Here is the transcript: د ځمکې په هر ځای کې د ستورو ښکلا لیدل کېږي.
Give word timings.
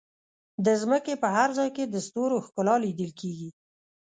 د 0.65 0.67
ځمکې 0.81 1.13
په 1.23 1.27
هر 1.35 1.49
ځای 1.57 1.69
کې 1.75 1.83
د 1.87 1.95
ستورو 2.07 2.37
ښکلا 2.45 2.75
لیدل 2.85 3.11
کېږي. 3.19 3.49